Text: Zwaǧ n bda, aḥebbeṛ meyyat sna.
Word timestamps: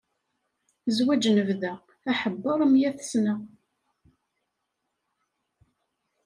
Zwaǧ 0.97 1.23
n 1.35 1.37
bda, 1.47 1.73
aḥebbeṛ 2.11 2.59
meyyat 2.71 2.99
sna. 3.11 3.33